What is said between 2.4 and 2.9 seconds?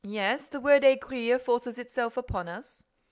us."